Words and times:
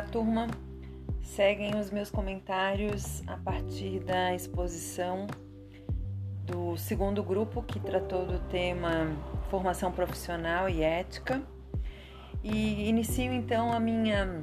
Olá, 0.00 0.08
turma. 0.08 0.46
Seguem 1.20 1.78
os 1.78 1.90
meus 1.90 2.10
comentários 2.10 3.22
a 3.26 3.36
partir 3.36 4.00
da 4.00 4.34
exposição 4.34 5.26
do 6.46 6.74
segundo 6.78 7.22
grupo 7.22 7.62
que 7.62 7.78
tratou 7.78 8.24
do 8.24 8.38
tema 8.48 9.14
formação 9.50 9.92
profissional 9.92 10.70
e 10.70 10.82
ética. 10.82 11.42
E 12.42 12.88
inicio 12.88 13.30
então 13.30 13.74
a 13.74 13.78
minha, 13.78 14.42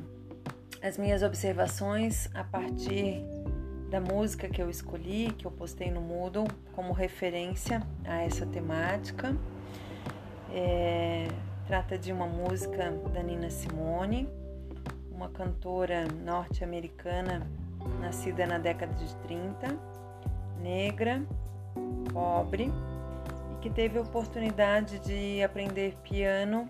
as 0.79 0.95
minhas 0.95 1.23
observações 1.23 2.29
a 2.35 2.43
partir 2.43 3.25
da 3.89 3.99
música 3.99 4.47
que 4.47 4.61
eu 4.61 4.69
escolhi, 4.69 5.33
que 5.39 5.47
eu 5.47 5.51
postei 5.51 5.89
no 5.89 6.01
Moodle 6.01 6.45
como 6.73 6.93
referência 6.93 7.81
a 8.05 8.21
essa 8.21 8.45
temática. 8.45 9.35
É, 10.53 11.27
trata 11.65 11.97
de 11.97 12.13
uma 12.13 12.27
música 12.27 12.91
da 13.11 13.23
Nina 13.23 13.49
Simone 13.49 14.29
uma 15.17 15.29
cantora 15.29 16.07
norte-americana 16.23 17.41
nascida 17.99 18.45
na 18.45 18.59
década 18.59 18.93
de 18.93 19.15
30, 19.15 19.75
negra, 20.61 21.23
pobre 22.13 22.71
e 23.51 23.61
que 23.61 23.69
teve 23.71 23.97
a 23.97 24.01
oportunidade 24.03 24.99
de 24.99 25.41
aprender 25.43 25.95
piano 26.03 26.69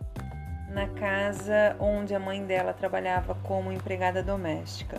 na 0.69 0.87
casa 0.87 1.75
onde 1.77 2.15
a 2.15 2.19
mãe 2.19 2.45
dela 2.45 2.73
trabalhava 2.73 3.35
como 3.35 3.69
empregada 3.69 4.23
doméstica. 4.23 4.97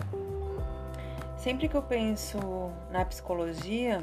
Sempre 1.35 1.67
que 1.67 1.75
eu 1.75 1.81
penso 1.81 2.37
na 2.91 3.03
psicologia, 3.03 3.99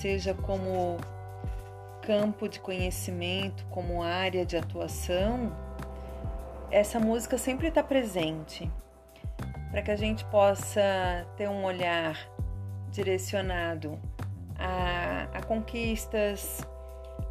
seja 0.00 0.34
como 0.34 0.96
campo 2.02 2.48
de 2.48 2.58
conhecimento, 2.58 3.64
como 3.66 4.02
área 4.02 4.44
de 4.44 4.56
atuação, 4.56 5.52
essa 6.70 7.00
música 7.00 7.36
sempre 7.36 7.68
está 7.68 7.82
presente 7.82 8.70
para 9.70 9.82
que 9.82 9.90
a 9.90 9.96
gente 9.96 10.24
possa 10.26 11.26
ter 11.36 11.48
um 11.48 11.64
olhar 11.64 12.16
direcionado 12.90 13.98
a, 14.56 15.28
a 15.32 15.42
conquistas, 15.42 16.60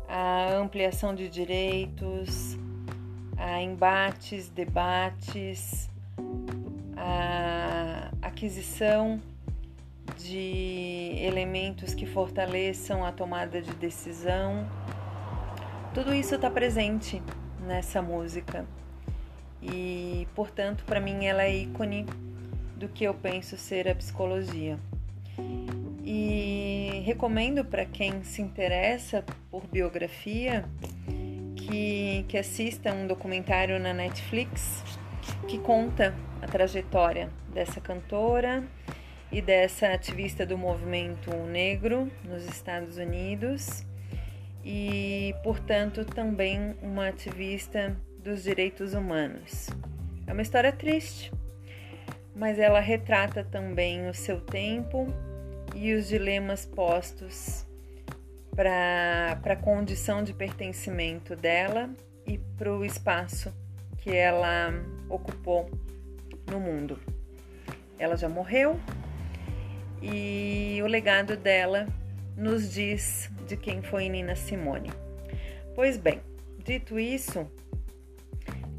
a 0.08 0.53
ampliação 0.55 1.16
de 1.16 1.30
direitos, 1.30 2.58
a 3.38 3.61
embates, 3.61 4.49
debates, 4.49 5.89
a 6.97 8.11
aquisição 8.21 9.21
de 10.17 11.16
elementos 11.17 11.94
que 11.94 12.05
fortaleçam 12.05 13.05
a 13.05 13.11
tomada 13.11 13.61
de 13.61 13.71
decisão. 13.75 14.67
Tudo 15.94 16.14
isso 16.14 16.36
está 16.36 16.49
presente 16.49 17.21
nessa 17.61 18.02
música 18.02 18.66
e, 19.61 20.27
portanto, 20.35 20.83
para 20.85 20.99
mim 20.99 21.25
ela 21.25 21.43
é 21.43 21.55
ícone 21.55 22.05
do 22.75 22.88
que 22.88 23.03
eu 23.03 23.13
penso 23.13 23.57
ser 23.57 23.88
a 23.88 23.95
psicologia. 23.95 24.79
E 26.03 27.02
recomendo 27.05 27.63
para 27.63 27.85
quem 27.85 28.23
se 28.23 28.41
interessa 28.41 29.23
por 29.52 29.67
biografia 29.67 30.65
que, 31.55 32.25
que 32.27 32.37
assista 32.37 32.93
um 32.93 33.05
documentário 33.05 33.80
na 33.80 33.93
Netflix 33.93 34.83
que 35.47 35.59
conta 35.59 36.15
a 36.41 36.47
trajetória 36.47 37.30
dessa 37.53 37.80
cantora 37.80 38.63
e 39.31 39.41
dessa 39.41 39.87
ativista 39.87 40.45
do 40.45 40.57
movimento 40.57 41.31
negro 41.52 42.11
nos 42.23 42.45
Estados 42.45 42.97
Unidos 42.97 43.85
e, 44.63 45.35
portanto, 45.43 46.03
também 46.03 46.75
uma 46.81 47.07
ativista 47.07 47.95
dos 48.30 48.44
direitos 48.44 48.94
humanos. 48.94 49.69
É 50.27 50.31
uma 50.31 50.44
história 50.44 50.72
triste, 50.72 51.31
mas 52.36 52.59
ela 52.59 52.80
retrata 52.80 53.44
também 53.44 54.08
o 54.08 54.14
seu 54.14 54.39
tempo 54.39 55.08
e 55.73 55.95
os 55.95 56.08
dilemas 56.08 56.64
postos 56.64 57.65
para 58.55 59.39
a 59.43 59.55
condição 59.55 60.23
de 60.23 60.31
pertencimento 60.31 61.36
dela 61.36 61.89
e 62.27 62.37
para 62.37 62.71
o 62.71 62.86
espaço 62.86 63.52
que 63.98 64.11
ela 64.11 64.73
ocupou 65.09 65.67
no 66.52 66.59
mundo. 66.59 66.99
Ela 67.98 68.15
já 68.15 68.30
morreu 68.30 68.80
e 70.04 70.80
o 70.83 70.86
legado 70.86 71.36
dela 71.36 71.87
nos 72.37 72.71
diz 72.71 73.31
de 73.48 73.58
quem 73.58 73.81
foi 73.81 74.08
Nina 74.08 74.36
Simone. 74.36 74.92
Pois 75.73 75.98
bem, 75.98 76.21
dito 76.64 76.99
isso, 76.99 77.49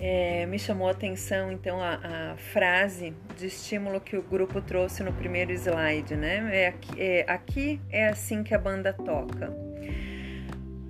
é, 0.00 0.46
me 0.46 0.58
chamou 0.58 0.88
a 0.88 0.92
atenção 0.92 1.52
então 1.52 1.78
a, 1.78 2.32
a, 2.32 2.36
frase 2.36 3.14
de 3.36 3.46
estímulo 3.46 4.00
que 4.00 4.16
o 4.16 4.22
grupo 4.22 4.62
trouxe 4.62 5.02
no 5.02 5.12
primeiro 5.12 5.52
slide, 5.52 6.16
né? 6.16 6.48
É 6.52 6.68
aqui, 6.68 7.00
é, 7.00 7.24
aqui 7.28 7.80
é 7.90 8.08
assim 8.08 8.42
que 8.42 8.54
a 8.54 8.58
banda 8.58 8.94
toca. 8.94 9.52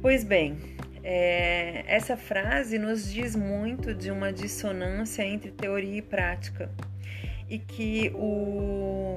Pois 0.00 0.22
bem, 0.22 0.56
é, 1.02 1.82
essa 1.88 2.16
frase 2.16 2.78
nos 2.78 3.12
diz 3.12 3.34
muito 3.34 3.92
de 3.92 4.12
uma 4.12 4.32
dissonância 4.32 5.24
entre 5.24 5.50
teoria 5.50 5.98
e 5.98 6.02
prática 6.02 6.70
e 7.48 7.58
que 7.58 8.12
o, 8.14 9.16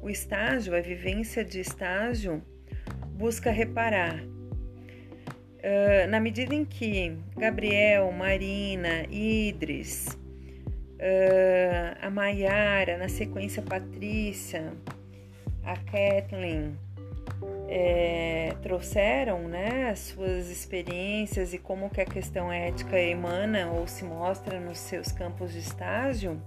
o 0.00 0.08
estágio, 0.08 0.76
a 0.76 0.80
vivência 0.80 1.44
de 1.44 1.58
estágio, 1.58 2.40
busca 3.16 3.50
reparar 3.50 4.22
Uh, 5.58 6.08
na 6.08 6.20
medida 6.20 6.54
em 6.54 6.64
que 6.64 7.16
Gabriel, 7.36 8.12
Marina, 8.12 9.04
Idris, 9.10 10.16
uh, 10.94 11.98
a 12.00 12.08
Maiara, 12.10 12.96
na 12.96 13.08
sequência 13.08 13.60
Patrícia, 13.62 14.72
a 15.64 15.76
Kathleen, 15.76 16.76
é, 17.68 18.54
trouxeram 18.62 19.48
né, 19.48 19.90
as 19.90 19.98
suas 19.98 20.48
experiências 20.48 21.52
e 21.52 21.58
como 21.58 21.90
que 21.90 22.00
a 22.00 22.06
questão 22.06 22.50
ética 22.50 22.98
emana 22.98 23.70
ou 23.70 23.86
se 23.86 24.04
mostra 24.04 24.58
nos 24.58 24.78
seus 24.78 25.12
campos 25.12 25.52
de 25.52 25.58
estágio, 25.58 26.40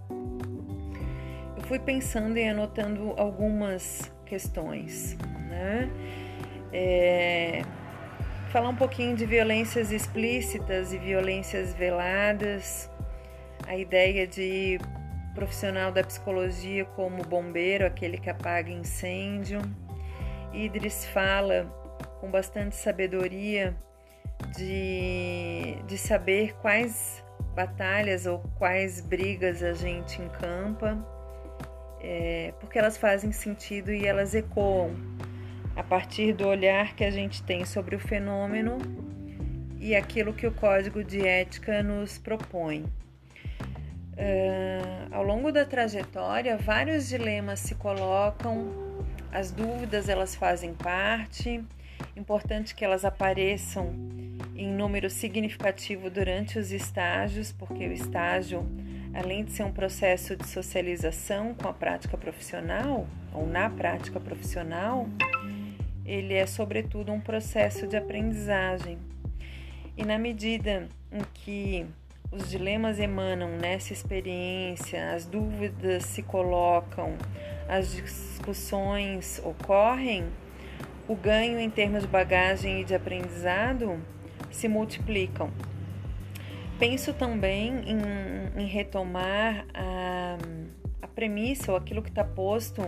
eu 1.55 1.63
fui 1.63 1.77
pensando 1.79 2.37
e 2.37 2.47
anotando 2.47 3.13
algumas 3.17 4.11
questões. 4.25 5.15
Né? 5.49 5.89
É, 6.73 7.61
falar 8.51 8.67
um 8.67 8.75
pouquinho 8.75 9.15
de 9.15 9.25
violências 9.25 9.93
explícitas 9.93 10.91
e 10.91 10.97
violências 10.97 11.73
veladas, 11.73 12.91
a 13.65 13.77
ideia 13.77 14.27
de 14.27 14.77
profissional 15.33 15.89
da 15.89 16.03
psicologia 16.03 16.83
como 16.83 17.23
bombeiro, 17.23 17.85
aquele 17.85 18.17
que 18.17 18.29
apaga 18.29 18.69
incêndio. 18.69 19.61
Idris 20.51 21.05
fala 21.05 21.65
com 22.19 22.29
bastante 22.29 22.75
sabedoria 22.75 23.73
de, 24.57 25.77
de 25.87 25.97
saber 25.97 26.53
quais 26.57 27.23
batalhas 27.55 28.25
ou 28.25 28.39
quais 28.57 28.99
brigas 28.99 29.63
a 29.63 29.71
gente 29.71 30.21
encampa, 30.21 30.97
é, 32.01 32.53
porque 32.59 32.77
elas 32.77 32.97
fazem 32.97 33.31
sentido 33.31 33.93
e 33.93 34.05
elas 34.05 34.35
ecoam 34.35 34.93
a 35.81 35.83
partir 35.83 36.31
do 36.33 36.47
olhar 36.47 36.95
que 36.95 37.03
a 37.03 37.09
gente 37.09 37.41
tem 37.41 37.65
sobre 37.65 37.95
o 37.95 37.99
fenômeno 37.99 38.77
e 39.79 39.95
aquilo 39.95 40.31
que 40.31 40.45
o 40.45 40.51
código 40.51 41.03
de 41.03 41.25
ética 41.25 41.81
nos 41.81 42.19
propõe. 42.19 42.83
Uh, 44.13 45.07
ao 45.09 45.23
longo 45.23 45.51
da 45.51 45.65
trajetória, 45.65 46.55
vários 46.55 47.09
dilemas 47.09 47.61
se 47.61 47.73
colocam, 47.73 49.03
as 49.31 49.51
dúvidas 49.51 50.07
elas 50.07 50.35
fazem 50.35 50.75
parte, 50.75 51.63
importante 52.15 52.75
que 52.75 52.85
elas 52.85 53.03
apareçam 53.03 53.91
em 54.55 54.71
número 54.71 55.09
significativo 55.09 56.11
durante 56.11 56.59
os 56.59 56.71
estágios, 56.71 57.51
porque 57.51 57.87
o 57.87 57.91
estágio, 57.91 58.63
além 59.15 59.43
de 59.43 59.51
ser 59.51 59.63
um 59.63 59.71
processo 59.71 60.35
de 60.35 60.47
socialização 60.47 61.55
com 61.55 61.67
a 61.67 61.73
prática 61.73 62.15
profissional 62.15 63.07
ou 63.33 63.47
na 63.47 63.67
prática 63.67 64.19
profissional, 64.19 65.09
ele 66.11 66.33
é 66.33 66.45
sobretudo 66.45 67.11
um 67.13 67.21
processo 67.21 67.87
de 67.87 67.95
aprendizagem. 67.95 68.97
E 69.95 70.03
na 70.03 70.17
medida 70.17 70.89
em 71.09 71.21
que 71.33 71.85
os 72.29 72.49
dilemas 72.49 72.99
emanam 72.99 73.57
nessa 73.57 73.93
experiência, 73.93 75.13
as 75.13 75.25
dúvidas 75.25 76.03
se 76.05 76.21
colocam, 76.21 77.15
as 77.67 77.93
discussões 77.93 79.41
ocorrem, 79.43 80.25
o 81.07 81.15
ganho 81.15 81.59
em 81.59 81.69
termos 81.69 82.01
de 82.01 82.07
bagagem 82.07 82.81
e 82.81 82.83
de 82.83 82.93
aprendizado 82.93 83.97
se 84.49 84.67
multiplicam. 84.67 85.49
Penso 86.77 87.13
também 87.13 87.83
em, 87.85 88.61
em 88.61 88.65
retomar 88.65 89.65
a, 89.73 90.37
a 91.01 91.07
premissa 91.07 91.71
ou 91.71 91.77
aquilo 91.77 92.01
que 92.01 92.09
está 92.09 92.23
posto 92.23 92.81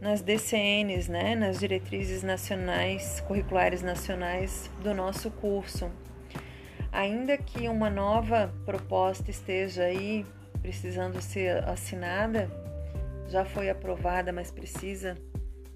nas 0.00 0.20
DCNs, 0.20 1.10
né, 1.10 1.34
nas 1.34 1.58
diretrizes 1.58 2.22
nacionais, 2.22 3.20
curriculares 3.26 3.82
nacionais 3.82 4.70
do 4.82 4.94
nosso 4.94 5.30
curso. 5.30 5.90
Ainda 6.92 7.36
que 7.36 7.68
uma 7.68 7.90
nova 7.90 8.52
proposta 8.64 9.30
esteja 9.30 9.84
aí 9.84 10.24
precisando 10.60 11.20
ser 11.20 11.62
assinada, 11.64 12.50
já 13.28 13.44
foi 13.44 13.68
aprovada, 13.68 14.32
mas 14.32 14.50
precisa 14.50 15.16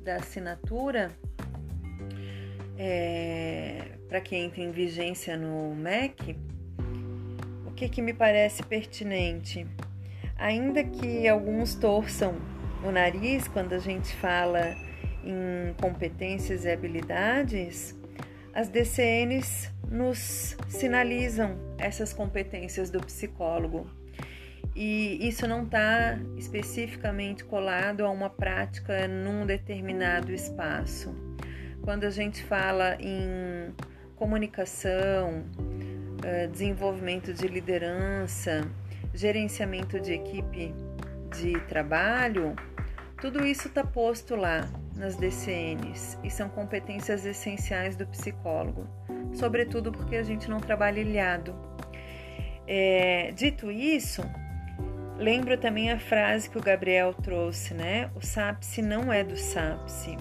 da 0.03 0.17
assinatura 0.17 1.11
é, 2.79 3.83
para 4.09 4.21
que 4.21 4.35
entre 4.35 4.63
em 4.63 4.71
vigência 4.71 5.37
no 5.37 5.75
MEC, 5.75 6.37
o 7.67 7.73
que, 7.73 7.89
que 7.89 8.01
me 8.01 8.15
parece 8.15 8.63
pertinente? 8.63 9.67
Ainda 10.37 10.83
que 10.83 11.29
alguns 11.29 11.75
torçam 11.75 12.35
o 12.85 12.91
nariz 12.91 13.47
quando 13.49 13.73
a 13.73 13.79
gente 13.79 14.15
fala 14.17 14.77
em 15.25 15.75
competências 15.81 16.65
e 16.65 16.71
habilidades, 16.71 17.95
as 18.55 18.69
DCNs 18.69 19.71
nos 19.89 20.57
sinalizam 20.69 21.59
essas 21.79 22.13
competências 22.13 22.91
do 22.91 23.01
psicólogo. 23.01 23.87
E 24.75 25.27
isso 25.27 25.47
não 25.49 25.65
está 25.65 26.19
especificamente 26.37 27.45
colado 27.45 28.05
a 28.05 28.11
uma 28.11 28.31
prática 28.31 29.07
num 29.09 29.45
determinado 29.45 30.33
espaço. 30.33 31.15
Quando 31.83 32.05
a 32.05 32.11
gente 32.11 32.43
fala 32.45 32.97
em 33.01 33.75
comunicação, 34.17 35.45
eh, 36.23 36.47
desenvolvimento 36.47 37.33
de 37.33 37.49
liderança, 37.49 38.69
gerenciamento 39.13 39.99
de 39.99 40.13
equipe 40.13 40.75
de 41.37 41.59
trabalho, 41.69 42.55
tudo 43.21 43.45
isso 43.47 43.69
está 43.69 43.85
posto 43.85 44.35
lá 44.35 44.67
nas 44.97 45.15
DCNs 45.15 46.19
e 46.25 46.31
são 46.31 46.49
competências 46.49 47.27
essenciais 47.27 47.95
do 47.95 48.07
psicólogo, 48.07 48.89
sobretudo 49.35 49.93
porque 49.93 50.17
a 50.17 50.23
gente 50.23 50.49
não 50.49 50.59
trabalha 50.59 51.01
ilhado. 51.01 51.55
É, 52.67 53.31
dito 53.33 53.71
isso, 53.71 54.23
lembro 55.19 55.59
também 55.59 55.91
a 55.91 55.99
frase 55.99 56.49
que 56.49 56.57
o 56.57 56.63
Gabriel 56.63 57.13
trouxe, 57.13 57.75
né? 57.75 58.11
O 58.15 58.25
SAPSE 58.25 58.81
não 58.81 59.13
é 59.13 59.23
do 59.23 59.37
SAPSE. 59.37 60.17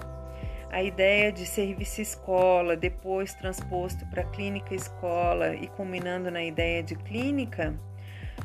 A 0.69 0.83
ideia 0.83 1.31
de 1.31 1.45
serviço 1.45 2.01
escola, 2.01 2.75
depois 2.75 3.33
transposto 3.33 4.05
para 4.07 4.23
clínica 4.25 4.75
escola 4.75 5.55
e 5.55 5.67
culminando 5.67 6.29
na 6.29 6.43
ideia 6.43 6.83
de 6.83 6.95
clínica, 6.95 7.73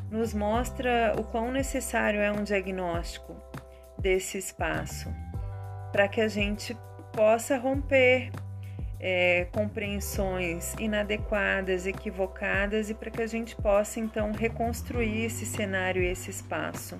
nos 0.09 0.33
mostra 0.33 1.13
o 1.17 1.23
quão 1.23 1.51
necessário 1.51 2.21
é 2.21 2.31
um 2.31 2.43
diagnóstico 2.43 3.35
desse 4.05 4.37
espaço 4.37 5.11
para 5.91 6.07
que 6.07 6.21
a 6.21 6.27
gente 6.27 6.77
possa 7.11 7.57
romper 7.57 8.29
é, 8.99 9.47
compreensões 9.51 10.75
inadequadas, 10.75 11.87
equivocadas 11.87 12.91
e 12.91 12.93
para 12.93 13.09
que 13.09 13.23
a 13.23 13.25
gente 13.25 13.55
possa 13.55 13.99
então 13.99 14.31
reconstruir 14.31 15.25
esse 15.25 15.43
cenário 15.43 16.03
e 16.03 16.05
esse 16.05 16.29
espaço. 16.29 16.99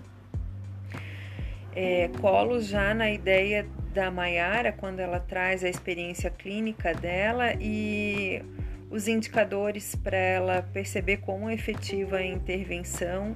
É, 1.76 2.10
colo 2.20 2.60
já 2.60 2.92
na 2.96 3.12
ideia 3.12 3.68
da 3.94 4.10
Maiara 4.10 4.72
quando 4.72 5.00
ela 5.00 5.20
traz 5.20 5.64
a 5.64 5.70
experiência 5.70 6.32
clínica 6.32 6.92
dela 6.96 7.54
e 7.62 8.42
os 8.90 9.08
indicadores 9.08 9.94
para 9.94 10.18
ela 10.18 10.64
perceber 10.74 11.18
como 11.18 11.52
efetiva 11.52 12.18
a 12.18 12.26
intervenção 12.26 13.36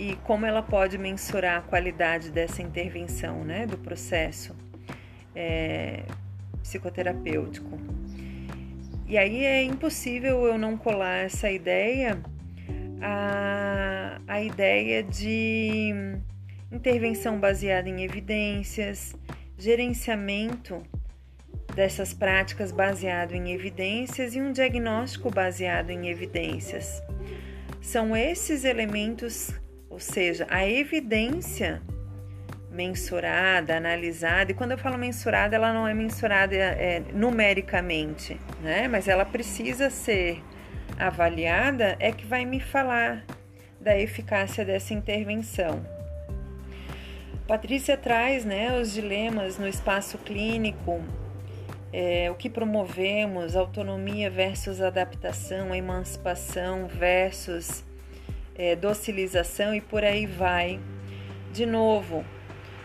e 0.00 0.16
como 0.24 0.46
ela 0.46 0.62
pode 0.62 0.96
mensurar 0.96 1.58
a 1.58 1.60
qualidade 1.60 2.30
dessa 2.30 2.62
intervenção, 2.62 3.44
né, 3.44 3.66
do 3.66 3.76
processo 3.76 4.56
é, 5.36 6.04
psicoterapêutico. 6.62 7.78
E 9.06 9.18
aí 9.18 9.44
é 9.44 9.62
impossível 9.62 10.46
eu 10.46 10.56
não 10.56 10.78
colar 10.78 11.18
essa 11.18 11.50
ideia 11.50 12.18
a, 13.02 14.22
a 14.26 14.40
ideia 14.40 15.02
de 15.02 15.92
intervenção 16.72 17.38
baseada 17.38 17.86
em 17.86 18.02
evidências, 18.02 19.14
gerenciamento 19.58 20.82
dessas 21.74 22.14
práticas 22.14 22.72
baseado 22.72 23.34
em 23.34 23.52
evidências 23.52 24.34
e 24.34 24.40
um 24.40 24.50
diagnóstico 24.50 25.30
baseado 25.30 25.90
em 25.90 26.08
evidências. 26.08 27.02
São 27.82 28.16
esses 28.16 28.64
elementos, 28.64 29.52
ou 29.90 29.98
seja, 29.98 30.46
a 30.48 30.66
evidência 30.66 31.82
mensurada, 32.70 33.76
analisada. 33.76 34.52
E 34.52 34.54
quando 34.54 34.70
eu 34.70 34.78
falo 34.78 34.96
mensurada, 34.96 35.56
ela 35.56 35.72
não 35.72 35.86
é 35.86 35.92
mensurada 35.92 36.54
é, 36.54 37.02
numericamente, 37.12 38.40
né? 38.62 38.86
Mas 38.86 39.08
ela 39.08 39.24
precisa 39.24 39.90
ser 39.90 40.42
avaliada, 40.96 41.96
é 41.98 42.12
que 42.12 42.24
vai 42.24 42.44
me 42.44 42.60
falar 42.60 43.24
da 43.80 43.98
eficácia 43.98 44.64
dessa 44.64 44.94
intervenção. 44.94 45.84
Patrícia 47.46 47.96
traz 47.96 48.44
né, 48.44 48.78
os 48.78 48.92
dilemas 48.92 49.58
no 49.58 49.66
espaço 49.66 50.18
clínico, 50.18 51.02
é, 51.92 52.30
o 52.30 52.34
que 52.36 52.48
promovemos, 52.48 53.56
autonomia 53.56 54.30
versus 54.30 54.80
adaptação, 54.80 55.74
emancipação 55.74 56.86
versus 56.86 57.84
é, 58.60 58.76
docilização 58.76 59.74
e 59.74 59.80
por 59.80 60.04
aí 60.04 60.26
vai. 60.26 60.78
De 61.52 61.64
novo, 61.64 62.24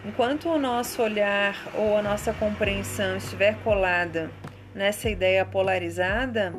Enquanto 0.08 0.50
o 0.50 0.60
nosso 0.60 1.02
olhar 1.02 1.68
ou 1.74 1.98
a 1.98 2.02
nossa 2.02 2.32
compreensão 2.32 3.18
estiver 3.18 3.58
colada 3.64 4.30
nessa 4.72 5.10
ideia 5.10 5.44
polarizada, 5.44 6.54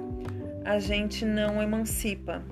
a 0.64 0.80
gente 0.80 1.24
não 1.24 1.62
emancipa, 1.62 2.42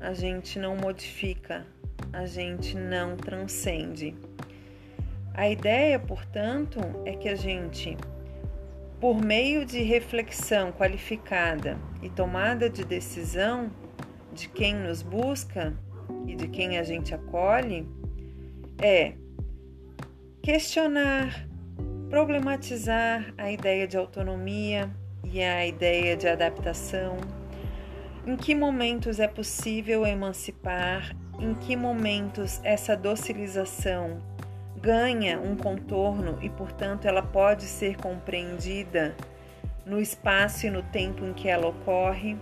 a 0.00 0.14
gente 0.14 0.58
não 0.58 0.74
modifica, 0.76 1.66
a 2.10 2.24
gente 2.24 2.74
não 2.74 3.18
transcende. 3.18 4.16
A 5.34 5.46
ideia, 5.46 5.98
portanto, 5.98 6.80
é 7.04 7.12
que 7.12 7.28
a 7.28 7.36
gente, 7.36 7.98
por 8.98 9.20
meio 9.20 9.66
de 9.66 9.82
reflexão 9.82 10.72
qualificada 10.72 11.76
e 12.00 12.08
tomada 12.08 12.70
de 12.70 12.82
decisão 12.82 13.70
de 14.32 14.48
quem 14.48 14.74
nos 14.74 15.02
busca 15.02 15.76
e 16.26 16.34
de 16.34 16.48
quem 16.48 16.78
a 16.78 16.82
gente 16.82 17.14
acolhe, 17.14 17.86
é 18.80 19.14
questionar, 20.42 21.46
problematizar 22.08 23.32
a 23.36 23.50
ideia 23.50 23.86
de 23.86 23.96
autonomia 23.96 24.90
e 25.24 25.42
a 25.42 25.66
ideia 25.66 26.16
de 26.16 26.26
adaptação. 26.28 27.16
Em 28.26 28.36
que 28.36 28.54
momentos 28.54 29.20
é 29.20 29.28
possível 29.28 30.06
emancipar? 30.06 31.14
Em 31.38 31.54
que 31.54 31.76
momentos 31.76 32.60
essa 32.62 32.96
docilização 32.96 34.18
ganha 34.76 35.38
um 35.38 35.56
contorno 35.56 36.38
e, 36.42 36.48
portanto, 36.48 37.06
ela 37.06 37.22
pode 37.22 37.64
ser 37.64 37.96
compreendida 37.96 39.14
no 39.86 40.00
espaço 40.00 40.66
e 40.66 40.70
no 40.70 40.82
tempo 40.82 41.24
em 41.24 41.32
que 41.32 41.48
ela 41.48 41.68
ocorre? 41.68 42.36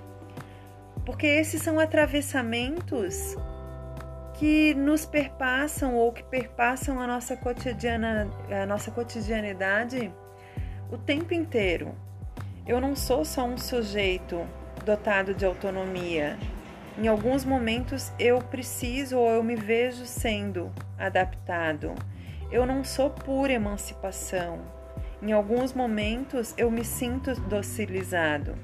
Porque 1.04 1.26
esses 1.26 1.62
são 1.62 1.78
atravessamentos 1.78 3.36
que 4.38 4.72
nos 4.74 5.04
perpassam 5.04 5.96
ou 5.96 6.12
que 6.12 6.22
perpassam 6.22 7.00
a 7.00 7.06
nossa 7.08 7.36
cotidiana, 7.36 8.30
a 8.50 8.64
nossa 8.64 8.90
cotidianidade 8.90 10.12
o 10.90 10.96
tempo 10.96 11.34
inteiro. 11.34 11.92
Eu 12.64 12.80
não 12.80 12.94
sou 12.94 13.24
só 13.24 13.44
um 13.44 13.58
sujeito 13.58 14.46
dotado 14.84 15.34
de 15.34 15.44
autonomia. 15.44 16.38
Em 16.96 17.08
alguns 17.08 17.44
momentos 17.44 18.12
eu 18.18 18.38
preciso 18.38 19.18
ou 19.18 19.28
eu 19.28 19.42
me 19.42 19.56
vejo 19.56 20.06
sendo 20.06 20.72
adaptado. 20.96 21.94
Eu 22.50 22.64
não 22.64 22.84
sou 22.84 23.10
pura 23.10 23.52
emancipação. 23.52 24.60
Em 25.20 25.32
alguns 25.32 25.72
momentos 25.72 26.54
eu 26.56 26.70
me 26.70 26.84
sinto 26.84 27.34
docilizado. 27.40 28.54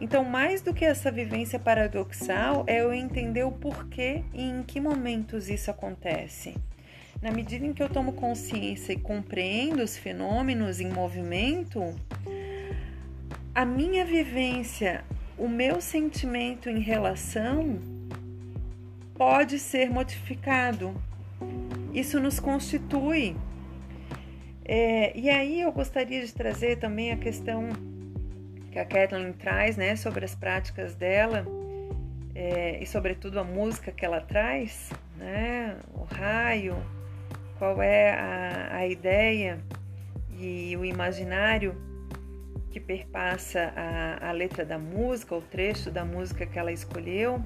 Então, 0.00 0.24
mais 0.24 0.60
do 0.60 0.74
que 0.74 0.84
essa 0.84 1.10
vivência 1.10 1.58
paradoxal, 1.58 2.64
é 2.66 2.82
eu 2.82 2.92
entender 2.92 3.44
o 3.44 3.52
porquê 3.52 4.24
e 4.34 4.42
em 4.42 4.62
que 4.62 4.80
momentos 4.80 5.48
isso 5.48 5.70
acontece. 5.70 6.54
Na 7.22 7.30
medida 7.30 7.64
em 7.64 7.72
que 7.72 7.82
eu 7.82 7.88
tomo 7.88 8.14
consciência 8.14 8.92
e 8.92 8.98
compreendo 8.98 9.82
os 9.82 9.96
fenômenos 9.96 10.80
em 10.80 10.90
movimento, 10.90 11.94
a 13.54 13.64
minha 13.64 14.04
vivência, 14.04 15.04
o 15.38 15.48
meu 15.48 15.80
sentimento 15.80 16.68
em 16.68 16.80
relação 16.80 17.78
pode 19.14 19.58
ser 19.60 19.88
modificado. 19.88 20.92
Isso 21.94 22.18
nos 22.18 22.40
constitui. 22.40 23.36
É, 24.64 25.16
e 25.18 25.28
aí 25.28 25.60
eu 25.60 25.72
gostaria 25.72 26.24
de 26.24 26.32
trazer 26.32 26.76
também 26.76 27.12
a 27.12 27.16
questão 27.16 27.68
que 28.70 28.78
a 28.78 28.84
Kathleen 28.84 29.32
traz, 29.32 29.76
né, 29.76 29.96
sobre 29.96 30.24
as 30.24 30.34
práticas 30.34 30.94
dela 30.94 31.44
é, 32.34 32.82
e 32.82 32.86
sobretudo 32.86 33.38
a 33.38 33.44
música 33.44 33.92
que 33.92 34.04
ela 34.04 34.20
traz, 34.20 34.90
né, 35.16 35.76
o 35.94 36.04
raio, 36.04 36.76
qual 37.58 37.82
é 37.82 38.14
a, 38.14 38.76
a 38.76 38.86
ideia 38.86 39.58
e 40.38 40.76
o 40.76 40.84
imaginário 40.84 41.76
que 42.70 42.80
perpassa 42.80 43.72
a, 43.76 44.30
a 44.30 44.32
letra 44.32 44.64
da 44.64 44.78
música, 44.78 45.34
o 45.34 45.42
trecho 45.42 45.90
da 45.90 46.04
música 46.04 46.46
que 46.46 46.58
ela 46.58 46.72
escolheu. 46.72 47.44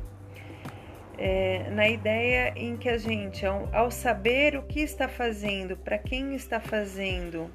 É, 1.19 1.71
na 1.71 1.89
ideia 1.89 2.53
em 2.57 2.77
que 2.77 2.89
a 2.89 2.99
gente, 2.99 3.45
ao, 3.47 3.69
ao 3.73 3.91
saber 3.91 4.57
o 4.57 4.63
que 4.63 4.81
está 4.81 5.09
fazendo, 5.09 5.77
para 5.77 5.99
quem 5.99 6.35
está 6.35 6.61
fazendo, 6.61 7.51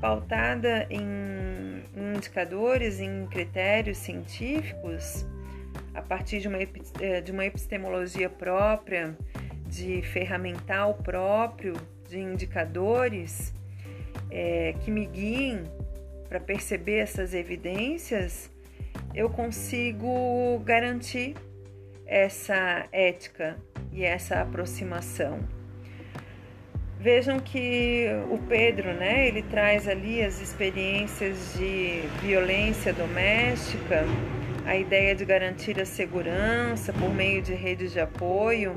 pautada 0.00 0.86
em, 0.90 1.82
em 1.96 2.16
indicadores, 2.16 3.00
em 3.00 3.26
critérios 3.26 3.98
científicos, 3.98 5.26
a 5.94 6.02
partir 6.02 6.40
de 6.40 6.48
uma, 6.48 6.58
é, 7.00 7.20
de 7.20 7.32
uma 7.32 7.44
epistemologia 7.44 8.28
própria, 8.28 9.16
de 9.66 10.02
ferramental 10.02 10.94
próprio, 10.94 11.74
de 12.08 12.18
indicadores 12.18 13.52
é, 14.30 14.74
que 14.80 14.90
me 14.90 15.06
guiem 15.06 15.64
para 16.28 16.40
perceber 16.40 16.98
essas 16.98 17.34
evidências, 17.34 18.50
eu 19.14 19.30
consigo 19.30 20.60
garantir 20.64 21.34
essa 22.06 22.86
ética 22.92 23.56
e 23.92 24.04
essa 24.04 24.40
aproximação. 24.40 25.40
Vejam 26.98 27.38
que 27.38 28.06
o 28.30 28.38
Pedro, 28.38 28.94
né, 28.94 29.28
ele 29.28 29.42
traz 29.42 29.86
ali 29.86 30.22
as 30.22 30.40
experiências 30.40 31.54
de 31.56 32.00
violência 32.22 32.92
doméstica, 32.92 34.04
a 34.64 34.76
ideia 34.76 35.14
de 35.14 35.24
garantir 35.24 35.80
a 35.80 35.84
segurança 35.84 36.92
por 36.92 37.14
meio 37.14 37.42
de 37.42 37.54
redes 37.54 37.92
de 37.92 38.00
apoio 38.00 38.74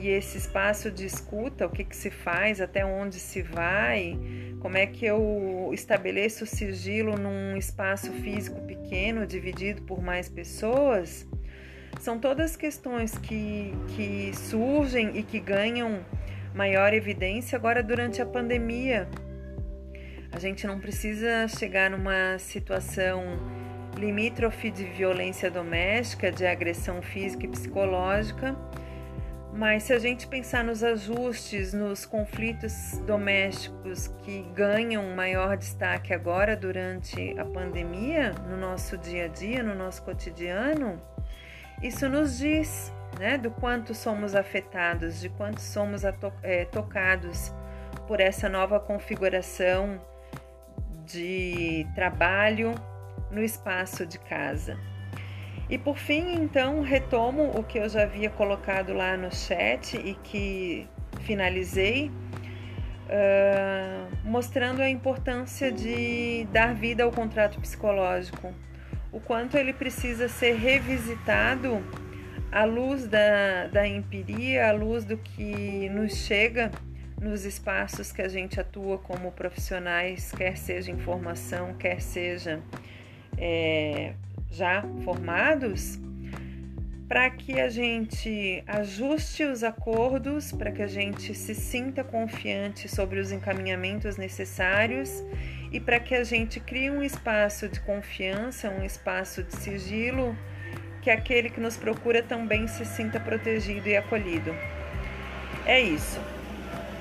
e 0.00 0.08
esse 0.08 0.36
espaço 0.36 0.90
de 0.90 1.06
escuta, 1.06 1.66
o 1.66 1.70
que, 1.70 1.84
que 1.84 1.96
se 1.96 2.10
faz, 2.10 2.60
até 2.60 2.84
onde 2.84 3.18
se 3.18 3.40
vai, 3.40 4.18
como 4.60 4.76
é 4.76 4.86
que 4.86 5.06
eu 5.06 5.70
estabeleço 5.72 6.44
o 6.44 6.46
sigilo 6.46 7.16
num 7.16 7.56
espaço 7.56 8.12
físico 8.12 8.60
pequeno, 8.62 9.26
dividido 9.26 9.80
por 9.82 10.02
mais 10.02 10.28
pessoas, 10.28 11.26
são 12.00 12.18
todas 12.18 12.56
questões 12.56 13.16
que, 13.18 13.74
que 13.88 14.32
surgem 14.34 15.16
e 15.16 15.22
que 15.22 15.40
ganham 15.40 16.04
maior 16.54 16.92
evidência 16.92 17.56
agora 17.56 17.82
durante 17.82 18.22
a 18.22 18.26
pandemia. 18.26 19.08
A 20.32 20.38
gente 20.38 20.66
não 20.66 20.80
precisa 20.80 21.46
chegar 21.48 21.90
numa 21.90 22.38
situação 22.38 23.22
limítrofe 23.96 24.70
de 24.70 24.84
violência 24.84 25.50
doméstica, 25.50 26.30
de 26.30 26.44
agressão 26.44 27.00
física 27.00 27.46
e 27.46 27.48
psicológica, 27.48 28.56
mas 29.52 29.84
se 29.84 29.92
a 29.92 29.98
gente 30.00 30.26
pensar 30.26 30.64
nos 30.64 30.82
ajustes, 30.82 31.72
nos 31.72 32.04
conflitos 32.04 32.98
domésticos 33.06 34.08
que 34.24 34.42
ganham 34.52 35.14
maior 35.14 35.56
destaque 35.56 36.12
agora 36.12 36.56
durante 36.56 37.38
a 37.38 37.44
pandemia, 37.44 38.32
no 38.48 38.56
nosso 38.56 38.98
dia 38.98 39.26
a 39.26 39.28
dia, 39.28 39.62
no 39.62 39.76
nosso 39.76 40.02
cotidiano, 40.02 41.00
isso 41.82 42.08
nos 42.08 42.38
diz 42.38 42.92
né, 43.18 43.38
do 43.38 43.50
quanto 43.50 43.94
somos 43.94 44.34
afetados, 44.34 45.20
de 45.20 45.28
quanto 45.28 45.60
somos 45.60 46.02
é, 46.42 46.64
tocados 46.64 47.52
por 48.06 48.20
essa 48.20 48.48
nova 48.48 48.80
configuração 48.80 50.00
de 51.06 51.86
trabalho 51.94 52.74
no 53.30 53.42
espaço 53.42 54.06
de 54.06 54.18
casa. 54.18 54.78
E 55.68 55.78
por 55.78 55.96
fim, 55.96 56.34
então, 56.34 56.82
retomo 56.82 57.50
o 57.58 57.62
que 57.62 57.78
eu 57.78 57.88
já 57.88 58.02
havia 58.02 58.28
colocado 58.30 58.92
lá 58.92 59.16
no 59.16 59.34
chat 59.34 59.96
e 59.96 60.14
que 60.14 60.86
finalizei, 61.20 62.10
uh, 63.08 64.28
mostrando 64.28 64.82
a 64.82 64.88
importância 64.88 65.72
de 65.72 66.46
dar 66.52 66.74
vida 66.74 67.02
ao 67.02 67.10
contrato 67.10 67.58
psicológico, 67.60 68.52
o 69.14 69.20
quanto 69.20 69.56
ele 69.56 69.72
precisa 69.72 70.28
ser 70.28 70.56
revisitado 70.56 71.80
à 72.50 72.64
luz 72.64 73.06
da, 73.06 73.68
da 73.68 73.86
empiria, 73.86 74.68
à 74.68 74.72
luz 74.72 75.04
do 75.04 75.16
que 75.16 75.88
nos 75.88 76.16
chega 76.16 76.72
nos 77.20 77.44
espaços 77.44 78.10
que 78.10 78.20
a 78.20 78.28
gente 78.28 78.60
atua 78.60 78.98
como 78.98 79.30
profissionais, 79.30 80.32
quer 80.32 80.56
seja 80.56 80.90
em 80.90 80.98
formação, 80.98 81.74
quer 81.74 82.00
seja 82.00 82.60
é, 83.38 84.14
já 84.50 84.82
formados, 85.04 85.96
para 87.06 87.30
que 87.30 87.60
a 87.60 87.68
gente 87.68 88.64
ajuste 88.66 89.44
os 89.44 89.62
acordos, 89.62 90.50
para 90.50 90.72
que 90.72 90.82
a 90.82 90.88
gente 90.88 91.34
se 91.34 91.54
sinta 91.54 92.02
confiante 92.02 92.88
sobre 92.88 93.20
os 93.20 93.30
encaminhamentos 93.30 94.16
necessários 94.16 95.22
e 95.74 95.80
para 95.80 96.00
que 96.00 96.14
a 96.14 96.24
gente 96.24 96.58
crie 96.60 96.90
um 96.90 97.02
espaço 97.02 97.68
de 97.68 97.80
confiança, 97.80 98.70
um 98.70 98.82
espaço 98.84 99.42
de 99.42 99.54
sigilo, 99.56 100.34
que 101.02 101.10
aquele 101.10 101.50
que 101.50 101.60
nos 101.60 101.76
procura 101.76 102.22
também 102.22 102.66
se 102.66 102.86
sinta 102.86 103.20
protegido 103.20 103.88
e 103.88 103.96
acolhido. 103.96 104.54
É 105.66 105.80
isso. 105.80 106.18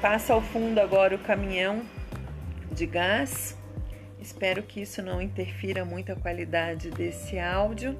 Passa 0.02 0.34
ao 0.34 0.42
fundo 0.42 0.80
agora 0.82 1.16
o 1.16 1.20
caminhão 1.20 1.84
de 2.72 2.86
gás 2.86 3.56
Espero 4.24 4.64
que 4.64 4.82
isso 4.82 5.02
não 5.02 5.22
interfira 5.22 5.84
muito 5.84 6.14
a 6.14 6.16
qualidade 6.16 6.90
desse 6.90 7.38
áudio. 7.38 8.00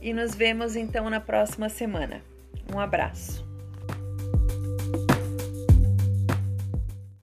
E 0.00 0.14
nos 0.14 0.34
vemos 0.34 0.76
então 0.76 1.10
na 1.10 1.20
próxima 1.20 1.68
semana. 1.68 2.22
Um 2.74 2.80
abraço. 2.80 3.49